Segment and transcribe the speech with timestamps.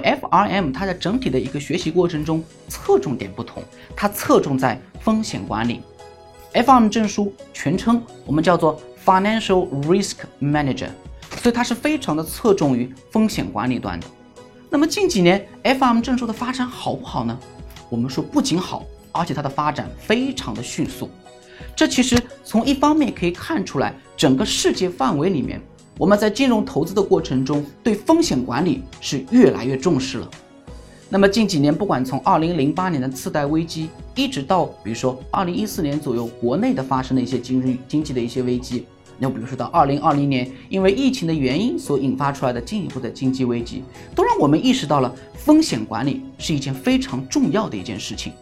[0.00, 3.62] FRM 它在整体的一个学习过程中侧重点不同，
[3.94, 5.80] 它侧重在风险管理。
[6.52, 10.88] FRM 证书全称我们叫做 Financial Risk Manager，
[11.40, 14.06] 所以它是非常的侧重于风险管理端的。
[14.68, 17.38] 那么近几年 FRM 证书的发展好不好呢？
[17.88, 21.10] 我们说不仅好，而且它的发展非常的迅速。
[21.74, 25.60] 这其实从一方面可以看出来，整个世界范围里面。
[26.00, 30.30] 我们在金融投资的过程中，对风险管理是越来越重视了。
[31.10, 38.86] 那么近几年，不管从二零零八年的次贷危机，一直到比如说二零一四年左右国内的发生的一些经济经济的一些危机，
[39.18, 48.32] 那比如说到二零二零年因为疫情的原因所引发出来的进一步的经济危机，都让我们意识到了风险管理是一件非常重要的一件事情。